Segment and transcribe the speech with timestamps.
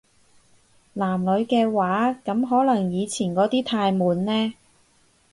[0.93, 4.55] 男女嘅話，噉可能以前嗰啲太悶呢